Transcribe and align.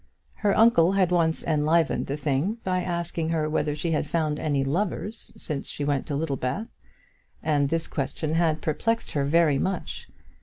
Her 0.37 0.57
uncle 0.57 0.93
had 0.93 1.11
once 1.11 1.43
enlivened 1.43 2.07
the 2.07 2.17
thing 2.17 2.57
by 2.63 2.81
asking 2.81 3.29
her 3.29 3.47
whether 3.47 3.75
she 3.75 3.91
had 3.91 4.07
found 4.09 4.39
any 4.39 4.63
lovers 4.63 5.31
since 5.37 5.69
she 5.69 5.85
went 5.85 6.07
to 6.07 6.15
Littlebath, 6.15 6.65
and 7.43 7.69
this 7.69 7.85
question 7.85 8.33
had 8.33 8.63
perplexed 8.63 9.11
her 9.11 9.25
very 9.25 9.59
much. 9.59 10.07